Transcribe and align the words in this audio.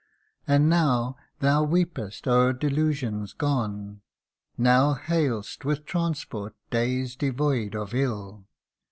And 0.47 0.67
now 0.67 1.15
thou 1.41 1.61
weepest 1.61 2.27
o'er 2.27 2.53
delusions 2.53 3.33
gone, 3.33 4.01
Now 4.57 4.95
hail'st 4.95 5.63
with 5.63 5.85
transport 5.85 6.55
days 6.71 7.15
devoid 7.15 7.75
of 7.75 7.93
ill. 7.93 8.47